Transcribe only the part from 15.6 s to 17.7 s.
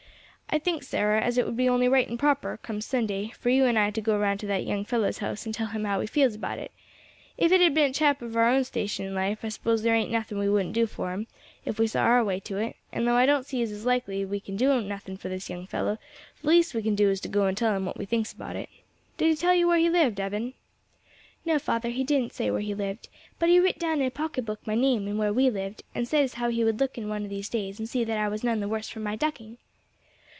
fellow, the least as we can do is to go and